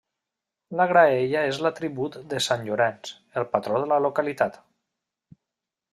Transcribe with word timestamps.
La 0.79 0.87
graella 0.91 1.43
és 1.49 1.59
l'atribut 1.65 2.17
de 2.33 2.41
sant 2.47 2.65
Llorenç, 2.69 3.13
el 3.43 3.47
patró 3.55 3.83
de 3.85 3.91
la 3.93 4.03
localitat. 4.07 4.59